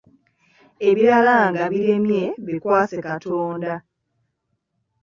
Ebirala 0.89 1.35
nga 1.49 1.63
biremye 1.71 2.23
bikwase 2.45 2.95
Katonda. 3.07 3.73